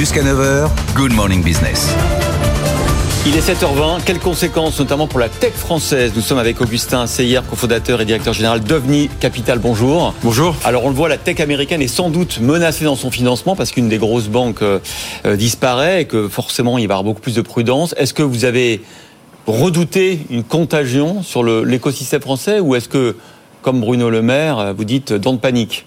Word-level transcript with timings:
Jusqu'à 0.00 0.22
9h, 0.22 0.70
Good 0.94 1.12
Morning 1.12 1.42
Business. 1.42 1.94
Il 3.26 3.36
est 3.36 3.46
7h20. 3.46 4.02
Quelles 4.02 4.18
conséquences, 4.18 4.80
notamment 4.80 5.06
pour 5.06 5.20
la 5.20 5.28
tech 5.28 5.52
française? 5.52 6.12
Nous 6.16 6.22
sommes 6.22 6.38
avec 6.38 6.58
Augustin 6.62 7.06
Seyer, 7.06 7.40
cofondateur 7.50 8.00
et 8.00 8.06
directeur 8.06 8.32
général 8.32 8.60
d'OVNI 8.60 9.10
Capital. 9.20 9.58
Bonjour. 9.58 10.14
Bonjour. 10.22 10.56
Alors, 10.64 10.86
on 10.86 10.88
le 10.88 10.94
voit, 10.94 11.10
la 11.10 11.18
tech 11.18 11.38
américaine 11.40 11.82
est 11.82 11.86
sans 11.86 12.08
doute 12.08 12.40
menacée 12.40 12.86
dans 12.86 12.96
son 12.96 13.10
financement 13.10 13.54
parce 13.54 13.72
qu'une 13.72 13.90
des 13.90 13.98
grosses 13.98 14.28
banques 14.28 14.62
euh, 14.62 14.78
euh, 15.26 15.36
disparaît 15.36 16.00
et 16.00 16.04
que 16.06 16.28
forcément, 16.28 16.78
il 16.78 16.88
va 16.88 16.94
y 16.94 16.96
avoir 16.96 17.04
beaucoup 17.04 17.20
plus 17.20 17.34
de 17.34 17.42
prudence. 17.42 17.94
Est-ce 17.98 18.14
que 18.14 18.22
vous 18.22 18.46
avez 18.46 18.80
redouté 19.46 20.20
une 20.30 20.44
contagion 20.44 21.22
sur 21.22 21.44
l'écosystème 21.44 22.22
français 22.22 22.58
ou 22.58 22.74
est-ce 22.74 22.88
que, 22.88 23.16
comme 23.60 23.80
Bruno 23.80 24.08
Le 24.08 24.22
Maire, 24.22 24.72
vous 24.74 24.84
dites 24.84 25.12
dans 25.12 25.34
de 25.34 25.38
panique? 25.38 25.84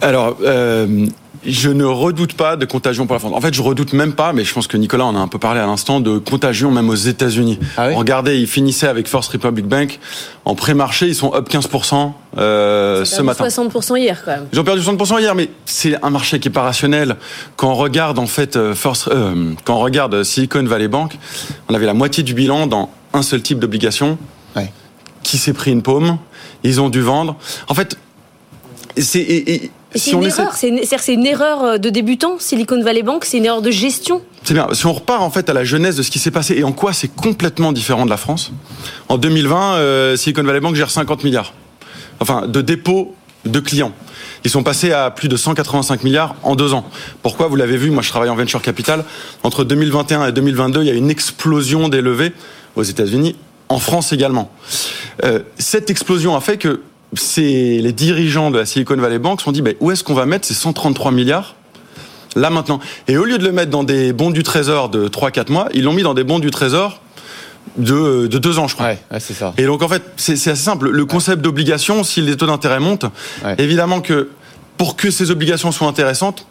Alors, 0.00 0.36
euh, 0.44 1.06
je 1.44 1.70
ne 1.70 1.84
redoute 1.84 2.34
pas 2.34 2.56
de 2.56 2.66
contagion 2.66 3.06
pour 3.06 3.14
la 3.14 3.20
France. 3.20 3.32
En 3.34 3.40
fait, 3.40 3.54
je 3.54 3.62
redoute 3.62 3.92
même 3.92 4.12
pas, 4.12 4.32
mais 4.32 4.44
je 4.44 4.52
pense 4.52 4.66
que 4.66 4.76
Nicolas 4.76 5.06
en 5.06 5.16
a 5.16 5.18
un 5.18 5.28
peu 5.28 5.38
parlé 5.38 5.60
à 5.60 5.66
l'instant, 5.66 6.00
de 6.00 6.18
contagion 6.18 6.70
même 6.70 6.90
aux 6.90 6.94
États-Unis. 6.94 7.58
Ah 7.76 7.88
Regardez, 7.94 8.38
ils 8.38 8.46
finissaient 8.46 8.88
avec 8.88 9.08
First 9.08 9.32
Republic 9.32 9.66
Bank 9.66 9.98
en 10.44 10.54
pré-marché, 10.54 11.06
ils 11.06 11.14
sont 11.14 11.34
up 11.34 11.48
15% 11.48 12.12
euh, 12.38 13.04
ce 13.04 13.22
matin. 13.22 13.46
60% 13.46 13.98
hier 13.98 14.22
quand 14.24 14.32
même. 14.32 14.46
Ils 14.52 14.60
ont 14.60 14.64
perdu 14.64 14.82
60% 14.82 15.20
hier, 15.20 15.34
mais 15.34 15.48
c'est 15.64 16.02
un 16.02 16.10
marché 16.10 16.40
qui 16.40 16.48
est 16.48 16.52
pas 16.52 16.62
rationnel. 16.62 17.16
Quand 17.56 17.70
on 17.70 17.74
regarde 17.74 18.18
en 18.18 18.26
fait 18.26 18.56
euh, 18.56 18.74
First, 18.74 19.08
euh, 19.08 19.52
quand 19.64 19.76
on 19.76 19.80
regarde 19.80 20.22
Silicon 20.22 20.64
Valley 20.64 20.88
Bank, 20.88 21.18
on 21.68 21.74
avait 21.74 21.86
la 21.86 21.94
moitié 21.94 22.22
du 22.22 22.34
bilan 22.34 22.66
dans 22.66 22.90
un 23.12 23.22
seul 23.22 23.42
type 23.42 23.58
d'obligation, 23.58 24.18
ouais. 24.56 24.72
qui 25.22 25.38
s'est 25.38 25.52
pris 25.52 25.72
une 25.72 25.82
paume? 25.82 26.18
Ils 26.62 26.80
ont 26.80 26.90
dû 26.90 27.00
vendre. 27.00 27.36
En 27.68 27.74
fait, 27.74 27.96
c'est 28.96 30.12
une 30.12 30.24
erreur, 30.24 30.54
c'est 30.54 31.14
une 31.14 31.26
erreur 31.26 31.64
euh, 31.64 31.78
de 31.78 31.90
débutant, 31.90 32.38
Silicon 32.38 32.82
Valley 32.82 33.02
Bank, 33.02 33.24
c'est 33.24 33.38
une 33.38 33.46
erreur 33.46 33.62
de 33.62 33.70
gestion. 33.70 34.22
C'est 34.44 34.54
bien. 34.54 34.68
Si 34.72 34.86
on 34.86 34.92
repart 34.92 35.22
en 35.22 35.30
fait 35.30 35.48
à 35.48 35.52
la 35.52 35.64
genèse 35.64 35.96
de 35.96 36.02
ce 36.02 36.10
qui 36.10 36.18
s'est 36.18 36.30
passé 36.30 36.54
et 36.56 36.64
en 36.64 36.72
quoi 36.72 36.92
c'est 36.92 37.14
complètement 37.14 37.72
différent 37.72 38.04
de 38.04 38.10
la 38.10 38.16
France. 38.16 38.52
En 39.08 39.18
2020, 39.18 39.74
euh, 39.74 40.16
Silicon 40.16 40.42
Valley 40.42 40.60
Bank 40.60 40.74
gère 40.74 40.90
50 40.90 41.24
milliards, 41.24 41.52
enfin 42.20 42.46
de 42.46 42.60
dépôts 42.60 43.14
de 43.44 43.60
clients. 43.60 43.92
Ils 44.44 44.50
sont 44.50 44.62
passés 44.62 44.92
à 44.92 45.10
plus 45.10 45.28
de 45.28 45.36
185 45.36 46.02
milliards 46.02 46.34
en 46.42 46.54
deux 46.54 46.72
ans. 46.72 46.84
Pourquoi 47.22 47.48
Vous 47.48 47.56
l'avez 47.56 47.76
vu, 47.76 47.90
moi 47.90 48.02
je 48.02 48.08
travaille 48.08 48.30
en 48.30 48.36
venture 48.36 48.62
capital. 48.62 49.04
Entre 49.42 49.64
2021 49.64 50.28
et 50.28 50.32
2022, 50.32 50.82
il 50.82 50.86
y 50.86 50.90
a 50.90 50.94
une 50.94 51.10
explosion 51.10 51.88
des 51.88 52.00
levées 52.00 52.32
aux 52.76 52.82
États-Unis, 52.82 53.36
en 53.68 53.78
France 53.78 54.12
également. 54.12 54.50
Euh, 55.24 55.40
cette 55.58 55.90
explosion 55.90 56.36
a 56.36 56.40
fait 56.40 56.56
que 56.56 56.80
les 57.36 57.92
dirigeants 57.92 58.50
de 58.50 58.58
la 58.58 58.66
Silicon 58.66 58.96
Valley 58.96 59.18
Bank 59.18 59.40
se 59.40 59.44
sont 59.44 59.52
dit 59.52 59.62
ben, 59.62 59.74
où 59.80 59.90
est-ce 59.90 60.04
qu'on 60.04 60.14
va 60.14 60.26
mettre 60.26 60.46
ces 60.46 60.54
133 60.54 61.12
milliards? 61.12 61.54
Là 62.36 62.50
maintenant 62.50 62.78
Et 63.08 63.16
au 63.16 63.24
lieu 63.24 63.38
de 63.38 63.44
le 63.44 63.52
mettre 63.52 63.70
dans 63.70 63.82
des 63.82 64.12
bons 64.12 64.30
du 64.30 64.42
trésor 64.42 64.88
de 64.88 65.08
3-4 65.08 65.50
mois, 65.50 65.68
ils 65.74 65.82
l'ont 65.82 65.92
mis 65.92 66.02
dans 66.02 66.14
des 66.14 66.24
bons 66.24 66.38
du 66.38 66.50
trésor 66.50 67.00
de, 67.76 68.26
de 68.26 68.38
deux 68.38 68.58
ans, 68.58 68.68
je 68.68 68.74
crois. 68.74 68.86
Ouais, 68.86 68.98
c'est 69.18 69.34
ça. 69.34 69.52
Et 69.58 69.64
donc 69.64 69.82
en 69.82 69.88
fait, 69.88 70.02
c'est 70.16 70.32
assez 70.32 70.54
simple. 70.54 70.90
Le 70.90 71.04
concept 71.04 71.42
d'obligation, 71.42 72.04
si 72.04 72.20
les 72.20 72.36
taux 72.36 72.46
d'intérêt 72.46 72.80
montent, 72.80 73.06
évidemment 73.58 74.00
que 74.00 74.30
pour 74.76 74.96
que 74.96 75.10
ces 75.10 75.30
obligations 75.30 75.72
soient 75.72 75.88
intéressantes, 75.88 76.46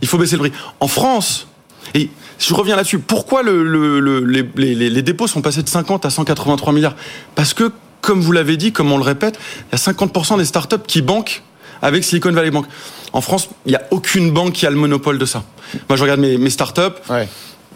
il 0.00 0.08
faut 0.08 0.18
baisser 0.18 0.36
le 0.36 0.40
prix. 0.40 0.52
En 0.80 0.88
France, 0.88 1.48
et 1.94 2.08
je 2.38 2.54
reviens 2.54 2.76
là-dessus, 2.76 2.98
pourquoi 2.98 3.42
le, 3.42 3.62
le, 3.62 4.20
les, 4.20 4.48
les, 4.56 4.90
les, 4.90 5.02
dépôts 5.02 5.26
sont 5.26 5.42
passés 5.42 5.62
de 5.62 5.68
50 5.68 6.04
à 6.04 6.10
183 6.10 6.72
milliards? 6.72 6.96
Parce 7.34 7.54
que 7.54 7.70
comme 8.04 8.20
vous 8.20 8.32
l'avez 8.32 8.56
dit, 8.56 8.72
comme 8.72 8.92
on 8.92 8.98
le 8.98 9.02
répète, 9.02 9.38
il 9.72 9.78
y 9.78 9.80
a 9.80 9.92
50% 9.92 10.38
des 10.38 10.44
startups 10.44 10.76
qui 10.86 11.02
banquent 11.02 11.42
avec 11.82 12.04
Silicon 12.04 12.32
Valley 12.32 12.50
Bank. 12.50 12.66
En 13.12 13.20
France, 13.20 13.48
il 13.66 13.70
n'y 13.70 13.76
a 13.76 13.82
aucune 13.90 14.30
banque 14.30 14.52
qui 14.52 14.66
a 14.66 14.70
le 14.70 14.76
monopole 14.76 15.18
de 15.18 15.24
ça. 15.24 15.44
Moi, 15.88 15.96
je 15.96 16.02
regarde 16.02 16.20
mes, 16.20 16.36
mes 16.36 16.50
startups. 16.50 17.00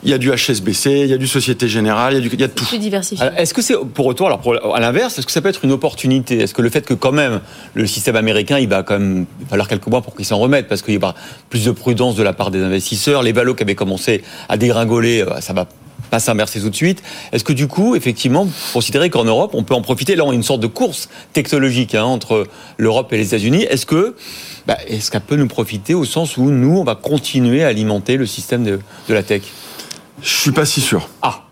Il 0.05 0.11
y 0.11 0.13
a 0.13 0.19
du 0.19 0.31
HSBC, 0.31 0.91
il 0.91 1.07
y 1.07 1.13
a 1.13 1.17
du 1.17 1.27
Société 1.27 1.67
Générale, 1.67 2.13
il 2.13 2.17
y 2.17 2.19
a, 2.19 2.29
du, 2.29 2.31
il 2.33 2.41
y 2.41 2.45
a 2.45 2.49
tout. 2.49 2.65
Plus 2.65 2.79
diversifié. 2.79 3.27
Est-ce 3.37 3.53
que 3.53 3.63
c'est 3.63 3.75
pour 3.95 4.07
retour, 4.07 4.29
alors 4.29 4.77
à 4.77 4.79
l'inverse, 4.79 5.19
est-ce 5.19 5.27
que 5.27 5.33
ça 5.33 5.41
peut 5.41 5.49
être 5.49 5.65
une 5.65 5.73
opportunité? 5.73 6.39
Est-ce 6.39 6.55
que 6.55 6.63
le 6.63 6.71
fait 6.71 6.87
que 6.87 6.95
quand 6.95 7.11
même 7.11 7.41
le 7.75 7.85
système 7.89 8.15
américain, 8.15 8.59
il 8.61 8.69
va 8.69 8.85
quand 8.85 8.97
même 8.97 9.27
falloir 9.51 9.67
quelques 9.67 9.89
mois 9.89 10.01
pour 10.01 10.15
qu'il 10.15 10.25
s'en 10.25 10.39
remette, 10.39 10.69
parce 10.69 10.83
qu'il 10.83 10.95
y 10.95 11.05
a 11.05 11.15
plus 11.51 11.65
de 11.65 11.73
prudence 11.73 12.15
de 12.15 12.23
la 12.23 12.33
part 12.33 12.53
des 12.53 12.63
investisseurs, 12.63 13.25
les 13.25 13.33
valos 13.33 13.57
qui 13.57 13.65
avaient 13.65 13.75
commencé 13.75 14.23
à 14.49 14.57
dégringoler, 14.57 15.23
euh, 15.23 15.41
ça 15.41 15.53
va 15.53 15.67
pas 16.09 16.21
s'inverser 16.21 16.61
tout 16.61 16.71
de 16.71 16.77
suite. 16.77 17.03
Est-ce 17.33 17.45
que 17.45 17.53
du 17.53 17.67
coup, 17.67 17.95
effectivement, 17.95 18.45
vous 18.45 18.53
considérez 18.73 19.11
qu'en 19.11 19.25
Europe, 19.25 19.53
on 19.55 19.63
peut 19.63 19.75
en 19.75 19.83
profiter? 19.83 20.17
Là, 20.17 20.25
on 20.25 20.31
a 20.31 20.35
une 20.35 20.43
sorte 20.43 20.61
de 20.61 20.67
course 20.67 21.09
technologique 21.33 21.95
hein, 21.95 22.05
entre 22.05 22.47
l'Europe 22.77 23.13
et 23.13 23.17
les 23.17 23.29
États-Unis. 23.29 23.65
Est-ce 23.65 23.87
que, 23.87 24.17
bah, 24.67 24.79
est-ce 24.87 25.11
qu'elle 25.11 25.21
peut 25.21 25.37
nous 25.37 25.49
profiter 25.49 25.95
au 25.95 26.05
sens 26.05 26.37
où 26.37 26.51
nous, 26.51 26.79
on 26.79 26.85
va 26.85 26.95
continuer 26.95 27.65
à 27.65 27.69
alimenter 27.69 28.17
le 28.17 28.27
système 28.27 28.65
de, 28.65 28.81
de 29.09 29.15
la 29.15 29.23
tech? 29.23 29.43
Je 30.23 30.29
suis 30.29 30.53
pas 30.53 30.65
si 30.65 30.81
sûr. 30.81 31.09
Ah. 31.23 31.45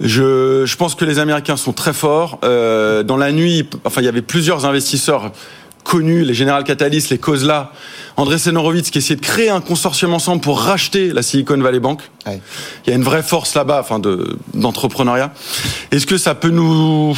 Je, 0.00 0.64
je 0.66 0.76
pense 0.76 0.94
que 0.94 1.04
les 1.04 1.18
Américains 1.18 1.56
sont 1.56 1.72
très 1.72 1.92
forts. 1.92 2.38
Euh, 2.42 3.02
dans 3.02 3.16
la 3.16 3.30
nuit, 3.30 3.68
enfin, 3.84 4.00
il 4.00 4.04
y 4.04 4.08
avait 4.08 4.22
plusieurs 4.22 4.64
investisseurs 4.64 5.32
connus, 5.92 6.24
les 6.24 6.32
General 6.32 6.64
Catalyst, 6.64 7.10
les 7.10 7.18
Kozla, 7.18 7.70
André 8.16 8.38
Senorovitz 8.38 8.90
qui 8.90 8.96
essayait 8.96 9.20
de 9.20 9.20
créer 9.20 9.50
un 9.50 9.60
consortium 9.60 10.14
ensemble 10.14 10.40
pour 10.40 10.58
racheter 10.58 11.12
la 11.12 11.20
Silicon 11.20 11.58
Valley 11.58 11.80
Bank. 11.80 12.00
Il 12.26 12.40
y 12.86 12.90
a 12.92 12.96
une 12.96 13.02
vraie 13.02 13.22
force 13.22 13.54
là-bas, 13.54 13.78
enfin 13.80 13.98
de 13.98 14.38
d'entrepreneuriat. 14.54 15.34
Est-ce 15.90 16.06
que 16.06 16.16
ça 16.16 16.34
peut 16.34 16.48
nous, 16.48 17.14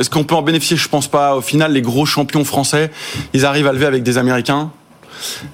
est-ce 0.00 0.10
qu'on 0.10 0.24
peut 0.24 0.34
en 0.34 0.42
bénéficier? 0.42 0.76
Je 0.76 0.88
pense 0.88 1.06
pas. 1.06 1.36
Au 1.36 1.40
final, 1.40 1.72
les 1.72 1.82
gros 1.82 2.04
champions 2.04 2.44
français, 2.44 2.90
ils 3.32 3.46
arrivent 3.46 3.68
à 3.68 3.72
lever 3.72 3.86
avec 3.86 4.02
des 4.02 4.18
Américains. 4.18 4.72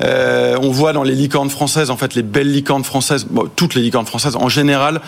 Euh, 0.02 0.58
on 0.60 0.70
voit 0.70 0.92
dans 0.92 1.02
les 1.02 1.14
licornes 1.14 1.50
françaises, 1.50 1.90
en 1.90 1.96
fait, 1.96 2.14
les 2.14 2.22
belles 2.22 2.50
licornes 2.50 2.84
françaises, 2.84 3.26
toutes 3.56 3.74
les 3.74 3.82
licornes 3.82 4.06
françaises, 4.06 4.36
en 4.36 4.48
général, 4.48 5.00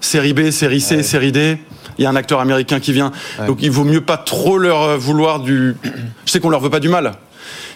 série 0.00 0.32
B, 0.32 0.50
série 0.50 0.80
C, 0.80 1.02
série 1.02 1.32
D. 1.32 1.58
Il 1.98 2.04
y 2.04 2.06
a 2.06 2.10
un 2.10 2.16
acteur 2.16 2.40
américain 2.40 2.80
qui 2.80 2.92
vient. 2.92 3.12
Donc 3.46 3.58
il 3.60 3.70
vaut 3.70 3.84
mieux 3.84 4.00
pas 4.00 4.16
trop 4.16 4.58
leur 4.58 4.98
vouloir 4.98 5.40
du. 5.40 5.76
Je 6.24 6.32
sais 6.32 6.40
qu'on 6.40 6.50
leur 6.50 6.60
veut 6.60 6.70
pas 6.70 6.80
du 6.80 6.88
mal 6.88 7.12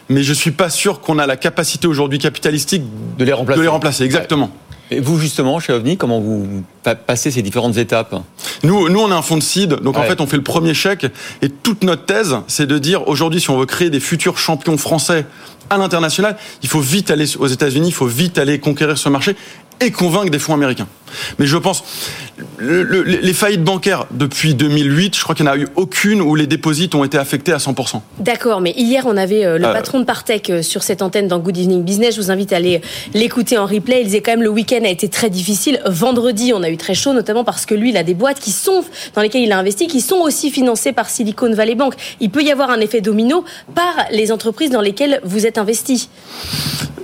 mais 0.09 0.23
je 0.23 0.33
suis 0.33 0.51
pas 0.51 0.71
sûr 0.71 1.01
qu'on 1.01 1.19
a 1.19 1.27
la 1.27 1.37
capacité 1.37 1.87
aujourd'hui 1.87 2.19
capitalistique 2.19 2.83
de 3.19 3.25
les 3.25 3.33
remplacer. 3.33 3.59
De 3.59 3.63
les 3.63 3.69
remplacer, 3.69 4.05
exactement. 4.05 4.51
Et 4.91 5.01
vous, 5.01 5.19
justement, 5.19 5.59
chez 5.61 5.73
OVNI, 5.73 5.97
comment 5.97 6.21
vous 6.21 6.63
passez 7.07 7.31
ces 7.31 7.43
différentes 7.43 7.77
étapes? 7.77 8.15
Nous, 8.63 8.89
nous, 8.89 9.01
on 9.01 9.11
a 9.11 9.15
un 9.15 9.23
fonds 9.23 9.37
de 9.37 9.43
seed, 9.43 9.75
donc 9.75 9.97
en 9.97 10.03
fait, 10.03 10.21
on 10.21 10.27
fait 10.27 10.37
le 10.37 10.43
premier 10.43 10.75
chèque. 10.75 11.07
Et 11.43 11.49
toute 11.49 11.83
notre 11.85 12.05
thèse, 12.05 12.37
c'est 12.49 12.67
de 12.67 12.79
dire 12.79 13.09
aujourd'hui, 13.09 13.41
si 13.41 13.51
on 13.51 13.59
veut 13.59 13.67
créer 13.67 13.91
des 13.91 14.01
futurs 14.01 14.39
champions 14.39 14.77
français 14.77 15.27
à 15.71 15.79
l'international, 15.79 16.37
il 16.63 16.69
faut 16.69 16.81
vite 16.81 17.11
aller 17.11 17.25
aux 17.39 17.47
États-Unis, 17.47 17.89
il 17.89 17.95
faut 17.95 18.07
vite 18.07 18.39
aller 18.39 18.59
conquérir 18.59 18.99
ce 18.99 19.09
marché 19.09 19.37
et 19.81 19.91
convaincre 19.91 20.31
des 20.31 20.39
fonds 20.39 20.55
américains. 20.55 20.87
Mais 21.39 21.47
je 21.47 21.57
pense, 21.57 21.83
les 22.61 23.33
faillites 23.33 23.65
bancaires 23.65 24.07
depuis 24.11 24.55
2008, 24.55 25.17
je 25.17 25.23
crois 25.23 25.35
qu'il 25.35 25.45
n'y 25.47 25.51
en 25.51 25.55
a 25.55 25.59
eu 25.59 25.69
aucune 25.77 26.21
où 26.21 26.35
les 26.35 26.47
dépôts 26.47 26.75
ont 26.95 27.05
été 27.05 27.19
affectés 27.19 27.53
à 27.53 27.59
100%. 27.59 28.01
D'accord, 28.19 28.61
mais 28.61 28.73
hier, 28.77 29.05
on 29.07 29.17
avait 29.17 29.45
euh, 29.45 29.59
le 29.59 29.67
euh. 29.67 29.73
patron 29.73 30.01
de 30.01 30.05
Partech 30.05 30.51
euh, 30.51 30.63
sur 30.63 30.83
cette 30.83 31.03
antenne 31.03 31.29
dans 31.29 31.39
Good 31.39 31.57
Evening 31.57 31.83
Business. 31.83 32.17
Je 32.17 32.21
vous 32.21 32.31
invite 32.31 32.53
à 32.53 32.57
aller 32.57 32.81
l'écouter 33.15 33.59
en 33.59 33.67
replay. 33.67 34.01
Il 34.01 34.05
disait 34.07 34.21
quand 34.21 34.33
même 34.33 34.43
le 34.43 34.49
week-end 34.49 34.81
a 34.85 34.89
été 34.89 35.09
très 35.09 35.31
difficile. 35.31 35.81
Vendredi, 35.87 36.53
on 36.55 36.63
a 36.63 36.71
eu 36.71 36.77
très 36.77 36.95
chaud, 36.95 37.13
notamment 37.13 37.45
parce 37.45 37.67
que 37.67 37.75
lui, 37.75 37.91
il 37.91 37.97
a 37.97 38.03
des 38.03 38.15
boîtes 38.15 38.41
qui 38.41 38.51
sont, 38.51 38.85
dans 39.15 39.23
lesquelles 39.23 39.43
il 39.43 39.53
a 39.53 39.59
investi, 39.59 39.87
qui 39.87 40.01
sont 40.01 40.17
aussi 40.17 40.51
financées 40.51 40.93
par 40.93 41.09
Silicon 41.09 41.53
Valley 41.55 41.75
Bank. 41.75 41.95
Il 42.21 42.31
peut 42.31 42.43
y 42.43 42.51
avoir 42.51 42.71
un 42.71 42.81
effet 42.81 43.01
domino 43.01 43.45
par 43.75 43.95
les 44.11 44.33
entreprises 44.33 44.71
dans 44.71 44.81
lesquelles 44.81 45.21
vous 45.25 45.47
êtes 45.47 45.59
investi. 45.59 46.09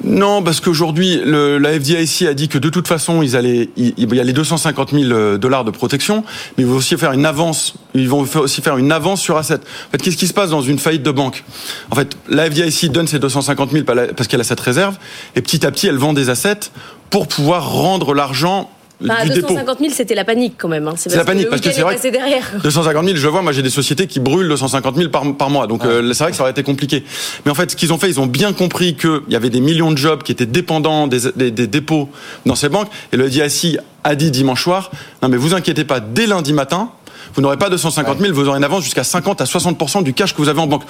Non, 0.03 0.42
parce 0.42 0.60
qu'aujourd'hui, 0.60 1.21
la 1.25 1.72
FDIC 1.72 2.22
a 2.22 2.34
dit 2.34 2.48
que 2.48 2.59
de 2.59 2.71
toute 2.71 2.88
façon, 2.88 3.22
ils 3.22 3.37
allaient, 3.37 3.69
il, 4.00 4.14
y 4.14 4.20
a 4.20 4.24
les 4.24 4.32
250 4.32 4.90
000 4.90 5.12
euh, 5.12 5.38
dollars 5.38 5.64
de 5.64 5.70
protection, 5.70 6.24
mais 6.56 6.64
ils 6.64 6.66
vont 6.66 6.76
aussi 6.76 6.96
faire 6.96 7.12
une 7.12 7.26
avance. 7.26 7.74
Ils 7.94 8.08
vont 8.08 8.26
aussi 8.36 8.62
faire 8.62 8.76
une 8.76 8.92
avance 8.92 9.20
sur 9.20 9.36
asset. 9.36 9.56
En 9.56 9.91
fait, 9.92 9.98
qu'est-ce 9.98 10.16
qui 10.16 10.26
se 10.26 10.34
passe 10.34 10.50
dans 10.50 10.62
une 10.62 10.78
faillite 10.78 11.02
de 11.02 11.10
banque? 11.10 11.44
En 11.91 11.97
fait, 11.97 12.16
la 12.28 12.50
FDIC 12.50 12.91
donne 12.92 13.06
ces 13.06 13.18
250 13.18 13.70
000 13.70 13.84
parce 13.84 14.28
qu'elle 14.28 14.41
a 14.41 14.44
cette 14.44 14.60
réserve, 14.60 14.97
et 15.36 15.42
petit 15.42 15.66
à 15.66 15.70
petit, 15.70 15.86
elle 15.86 15.98
vend 15.98 16.12
des 16.12 16.30
assets 16.30 16.70
pour 17.10 17.28
pouvoir 17.28 17.70
rendre 17.70 18.14
l'argent 18.14 18.70
bah, 19.00 19.24
250 19.26 19.78
000, 19.78 19.91
c'était 19.94 20.14
la 20.14 20.24
panique 20.24 20.54
quand 20.58 20.68
même. 20.68 20.86
Hein. 20.88 20.94
C'est 20.97 21.14
la 21.14 21.24
panique 21.24 21.48
parce 21.48 21.62
que 21.62 21.70
c'est 21.70 21.82
vrai. 21.82 21.98
derrière. 22.10 22.47
250 22.62 23.04
000, 23.04 23.16
je 23.16 23.28
vois, 23.28 23.42
moi 23.42 23.52
j'ai 23.52 23.62
des 23.62 23.70
sociétés 23.70 24.06
qui 24.06 24.20
brûlent 24.20 24.48
250 24.48 24.97
000 24.97 25.08
par, 25.10 25.22
par 25.36 25.50
mois. 25.50 25.66
Donc 25.66 25.84
euh, 25.84 26.12
c'est 26.12 26.24
vrai 26.24 26.30
que 26.30 26.36
ça 26.36 26.42
aurait 26.42 26.52
été 26.52 26.62
compliqué. 26.62 27.04
Mais 27.44 27.50
en 27.50 27.54
fait, 27.54 27.70
ce 27.70 27.76
qu'ils 27.76 27.92
ont 27.92 27.98
fait, 27.98 28.08
ils 28.08 28.20
ont 28.20 28.26
bien 28.26 28.52
compris 28.52 28.94
qu'il 28.94 29.20
y 29.28 29.36
avait 29.36 29.50
des 29.50 29.60
millions 29.60 29.91
de 29.91 29.98
jobs 29.98 30.22
qui 30.22 30.32
étaient 30.32 30.47
dépendants 30.47 31.06
des, 31.06 31.32
des, 31.34 31.50
des 31.50 31.66
dépôts 31.66 32.08
dans 32.47 32.54
ces 32.54 32.68
banques. 32.68 32.88
Et 33.12 33.16
le 33.16 33.28
DSI 33.28 33.78
a 34.04 34.14
dit 34.14 34.30
dimanche 34.30 34.62
soir, 34.62 34.91
non 35.22 35.28
mais 35.28 35.36
vous 35.36 35.54
inquiétez 35.54 35.84
pas, 35.84 36.00
dès 36.00 36.26
lundi 36.26 36.53
matin, 36.53 36.91
vous 37.34 37.42
n'aurez 37.42 37.56
pas 37.56 37.68
250 37.70 38.18
000, 38.18 38.32
vous 38.32 38.48
aurez 38.48 38.58
une 38.58 38.64
avance 38.64 38.84
jusqu'à 38.84 39.04
50 39.04 39.40
à 39.40 39.44
60% 39.44 40.02
du 40.02 40.12
cash 40.12 40.32
que 40.34 40.38
vous 40.38 40.48
avez 40.48 40.60
en 40.60 40.66
banque. 40.66 40.82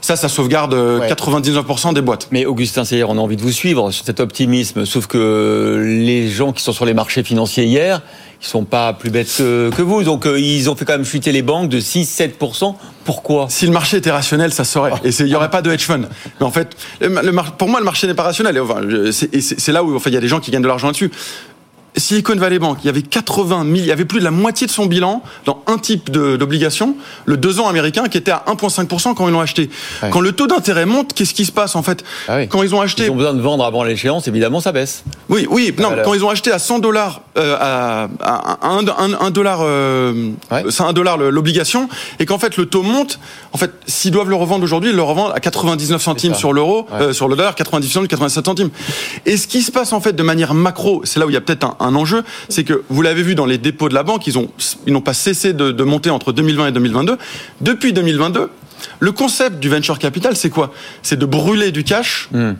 Ça, 0.00 0.16
ça 0.16 0.28
sauvegarde 0.28 0.74
99% 0.74 1.88
euh, 1.88 1.92
des 1.92 2.00
boîtes. 2.00 2.28
Mais 2.30 2.46
Augustin 2.46 2.84
Seyer, 2.84 3.04
on 3.04 3.12
a 3.12 3.20
envie 3.20 3.36
de 3.36 3.42
vous 3.42 3.52
suivre 3.52 3.90
sur 3.90 4.04
cet 4.04 4.20
optimisme, 4.20 4.84
sauf 4.84 5.06
que 5.06 5.82
les 5.84 6.28
gens 6.28 6.52
qui 6.52 6.62
sont 6.62 6.72
sur 6.72 6.84
les 6.84 6.94
marchés 6.94 7.22
financiers 7.22 7.64
hier, 7.64 8.02
ils 8.40 8.46
sont 8.46 8.64
pas 8.64 8.92
plus 8.92 9.10
bêtes 9.10 9.34
que, 9.36 9.82
vous. 9.82 10.02
Donc 10.02 10.26
euh, 10.26 10.38
ils 10.38 10.68
ont 10.68 10.76
fait 10.76 10.84
quand 10.84 10.94
même 10.94 11.04
chuter 11.04 11.32
les 11.32 11.42
banques 11.42 11.68
de 11.68 11.80
6-7%. 11.80 12.74
Pourquoi? 13.04 13.46
Si 13.48 13.66
le 13.66 13.72
marché 13.72 13.96
était 13.96 14.10
rationnel, 14.10 14.52
ça 14.52 14.64
saurait. 14.64 14.92
Et 15.04 15.10
il 15.10 15.26
n'y 15.26 15.34
aurait 15.34 15.50
pas 15.50 15.62
de 15.62 15.70
hedge 15.70 15.84
fund. 15.84 16.06
Mais 16.40 16.46
en 16.46 16.50
fait, 16.50 16.76
pour 17.58 17.68
moi, 17.68 17.80
le 17.80 17.84
marché 17.84 18.06
n'est 18.06 18.14
pas 18.14 18.24
rationnel. 18.24 18.60
Et 19.32 19.40
c'est 19.40 19.72
là 19.72 19.82
où 19.84 19.98
il 20.04 20.12
y 20.12 20.16
a 20.16 20.20
des 20.20 20.28
gens 20.28 20.40
qui 20.40 20.50
gagnent 20.50 20.62
de 20.62 20.68
l'argent 20.68 20.88
là-dessus. 20.88 21.10
Silicon 21.96 22.36
Valley 22.36 22.58
Bank, 22.58 22.78
il 22.82 22.86
y 22.86 22.90
avait 22.90 23.02
80 23.02 23.62
000, 23.64 23.74
il 23.76 23.86
y 23.86 23.92
avait 23.92 24.04
plus 24.04 24.18
de 24.18 24.24
la 24.24 24.30
moitié 24.30 24.66
de 24.66 24.72
son 24.72 24.86
bilan 24.86 25.22
dans 25.46 25.62
un 25.66 25.78
type 25.78 26.10
d'obligation, 26.10 26.94
le 27.24 27.36
2 27.38 27.60
ans 27.60 27.68
américain, 27.68 28.08
qui 28.08 28.18
était 28.18 28.30
à 28.30 28.44
1,5% 28.48 29.14
quand 29.14 29.28
ils 29.28 29.32
l'ont 29.32 29.40
acheté. 29.40 29.70
Quand 30.10 30.20
le 30.20 30.32
taux 30.32 30.46
d'intérêt 30.46 30.84
monte, 30.84 31.14
qu'est-ce 31.14 31.32
qui 31.32 31.46
se 31.46 31.52
passe 31.52 31.74
en 31.74 31.82
fait? 31.82 32.04
Ah 32.28 32.44
Quand 32.46 32.62
ils 32.62 32.74
ont 32.74 32.80
acheté... 32.80 33.06
Ils 33.06 33.10
ont 33.10 33.16
besoin 33.16 33.34
de 33.34 33.40
vendre 33.40 33.64
avant 33.64 33.82
l'échéance, 33.82 34.28
évidemment, 34.28 34.60
ça 34.60 34.72
baisse. 34.72 35.04
Oui, 35.28 35.46
oui, 35.50 35.74
non, 35.78 35.92
quand 36.04 36.12
ils 36.12 36.24
ont 36.24 36.28
acheté 36.28 36.52
à 36.52 36.58
100 36.58 36.80
dollars, 36.80 37.22
euh, 37.38 37.56
à, 37.58 38.08
1 38.62 39.30
dollar, 39.30 39.60
euh, 39.62 40.32
c'est 40.68 40.82
1 40.82 40.92
dollar 40.92 41.16
l'obligation, 41.16 41.88
et 42.18 42.26
qu'en 42.26 42.38
fait 42.38 42.58
le 42.58 42.66
taux 42.66 42.82
monte, 42.82 43.18
en 43.52 43.58
fait, 43.58 43.72
s'ils 43.86 44.10
doivent 44.10 44.28
le 44.28 44.36
revendre 44.36 44.64
aujourd'hui, 44.64 44.90
ils 44.90 44.96
le 44.96 45.02
revendent 45.02 45.32
à 45.34 45.40
99 45.40 46.02
centimes 46.02 46.34
sur 46.34 46.52
l'euro, 46.52 46.86
euh, 46.92 47.14
sur 47.14 47.28
le 47.28 47.36
dollar, 47.36 47.54
90 47.54 47.88
centimes, 47.88 48.08
87 48.08 48.44
centimes. 48.44 48.70
Et 49.24 49.38
ce 49.38 49.46
qui 49.46 49.62
se 49.62 49.72
passe 49.72 49.94
en 49.94 50.00
fait 50.00 50.14
de 50.14 50.22
manière 50.22 50.52
macro, 50.52 51.00
c'est 51.04 51.18
là 51.18 51.26
où 51.26 51.30
il 51.30 51.34
y 51.34 51.38
a 51.38 51.40
peut-être 51.40 51.64
un 51.80 51.85
un 51.85 51.85
enjeu, 51.94 52.22
c'est 52.48 52.64
que 52.64 52.82
vous 52.88 53.02
l'avez 53.02 53.22
vu 53.22 53.34
dans 53.34 53.46
les 53.46 53.58
dépôts 53.58 53.88
de 53.88 53.94
la 53.94 54.02
banque, 54.02 54.26
ils 54.26 54.38
ont 54.38 54.50
ils 54.86 54.92
n'ont 54.92 55.00
pas 55.00 55.14
cessé 55.14 55.52
de, 55.52 55.82
monter 55.84 56.10
entre 56.10 56.32
2020 56.32 56.68
et 56.68 56.72
2022. 56.72 57.18
Depuis 57.60 57.92
2022, 57.92 58.50
le 59.00 59.12
concept 59.12 59.58
du 59.58 59.68
venture 59.68 59.98
capital, 59.98 60.36
c'est 60.36 60.50
quoi? 60.50 60.72
C'est 61.02 61.18
de 61.18 61.26
brûler 61.26 61.72
du 61.72 61.84
cash. 61.84 62.28
Hmm. 62.32 62.54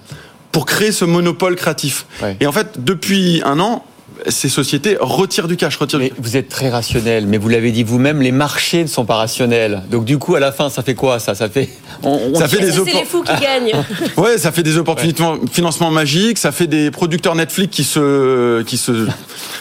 pour 0.52 0.64
créer 0.64 0.90
ce 0.90 1.04
monopole 1.04 1.54
créatif. 1.54 2.06
Et 2.40 2.46
en 2.46 2.52
fait, 2.52 2.82
depuis 2.82 3.42
un 3.44 3.60
an, 3.60 3.84
ces 4.28 4.48
sociétés 4.48 4.96
retirent 5.00 5.48
du 5.48 5.56
cash. 5.56 5.76
Retirent 5.76 5.98
mais 5.98 6.12
Vous 6.18 6.36
êtes 6.36 6.48
très 6.48 6.68
rationnel, 6.70 7.26
mais 7.26 7.38
vous 7.38 7.48
l'avez 7.48 7.72
dit 7.72 7.84
vous-même, 7.84 8.20
les 8.22 8.32
marchés 8.32 8.82
ne 8.82 8.88
sont 8.88 9.04
pas 9.04 9.16
rationnels. 9.16 9.82
Donc 9.90 10.04
du 10.04 10.18
coup, 10.18 10.34
à 10.34 10.40
la 10.40 10.52
fin, 10.52 10.70
ça 10.70 10.82
fait 10.82 10.94
quoi 10.94 11.18
ça? 11.18 11.34
Ça 11.34 11.48
fait, 11.48 11.68
ça 12.34 12.48
fait 12.48 12.60
des 12.60 12.72
c'est 12.72 12.84
les 12.84 13.04
fous 13.04 13.22
qui 13.22 13.32
gagnent. 13.40 13.72
ouais, 14.16 14.38
ça 14.38 14.52
fait 14.52 14.62
des 14.62 14.78
opportunités 14.78 15.22
de 15.22 15.50
financement 15.50 15.90
magiques, 15.90 16.38
ça 16.38 16.52
fait 16.52 16.66
des 16.66 16.90
producteurs 16.90 17.34
Netflix 17.34 17.74
qui 17.74 17.84
se, 17.84 18.62
qui 18.62 18.76
se, 18.76 19.06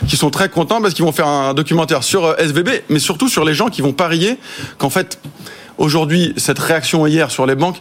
qui 0.07 0.17
sont 0.17 0.29
très 0.29 0.49
contents 0.49 0.81
parce 0.81 0.93
qu'ils 0.93 1.05
vont 1.05 1.11
faire 1.11 1.27
un 1.27 1.53
documentaire 1.53 2.03
sur 2.03 2.25
euh, 2.25 2.35
SVB, 2.37 2.69
mais 2.89 2.99
surtout 2.99 3.29
sur 3.29 3.45
les 3.45 3.53
gens 3.53 3.67
qui 3.69 3.81
vont 3.81 3.93
parier 3.93 4.37
qu'en 4.77 4.89
fait, 4.89 5.19
aujourd'hui, 5.77 6.33
cette 6.37 6.59
réaction 6.59 7.05
hier 7.07 7.31
sur 7.31 7.45
les 7.45 7.55
banques 7.55 7.77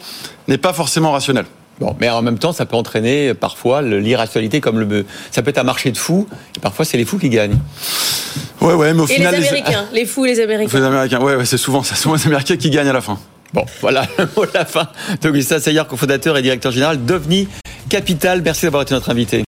n'est 0.49 0.59
pas 0.59 0.73
forcément 0.73 1.13
rationnelle. 1.13 1.47
Bon, 1.81 1.97
mais 2.01 2.09
en 2.09 2.23
même 2.23 2.39
temps, 2.39 2.53
ça 2.53 2.67
peut 2.67 2.77
entraîner 2.77 3.35
parfois 3.35 3.83
l'irrationalité, 3.83 4.61
comme 4.61 4.79
le, 4.79 5.05
ça 5.31 5.43
peut 5.43 5.51
être 5.51 5.59
un 5.59 5.65
marché 5.65 5.91
de 5.91 5.99
fous, 5.99 6.29
et 6.57 6.61
parfois 6.61 6.85
c'est 6.85 6.97
les 6.97 7.05
fous 7.05 7.19
qui 7.19 7.29
gagnent. 7.29 7.59
Ouais, 8.61 8.75
ouais, 8.75 8.95
mais 8.95 9.01
au 9.01 9.07
et 9.07 9.15
final. 9.15 9.35
Les 9.35 9.49
Américains, 9.49 9.85
les, 9.93 10.07
fous, 10.07 10.25
les 10.25 10.41
Américains. 10.41 10.79
Les 10.79 10.85
Américains, 10.85 11.21
ouais, 11.21 11.35
ouais 11.35 11.45
c'est 11.45 11.59
souvent, 11.59 11.83
souvent 11.83 12.15
les 12.15 12.27
Américains 12.27 12.57
qui 12.57 12.71
gagnent 12.71 12.89
à 12.89 12.93
la 12.93 13.01
fin. 13.01 13.19
Bon, 13.53 13.65
voilà 13.81 14.07
le 14.19 14.29
mot 14.37 14.47
de 14.47 14.51
la 14.55 14.65
fin. 14.65 14.89
Donc, 15.23 15.37
ça, 15.43 15.61
Sayar, 15.61 15.87
cofondateur 15.87 16.37
et 16.37 16.43
directeur 16.43 16.73
général 16.73 17.05
d'OVNI 17.05 17.49
Capital. 17.89 18.43
Merci 18.43 18.65
d'avoir 18.65 18.83
été 18.83 18.95
notre 18.95 19.11
invité. 19.11 19.43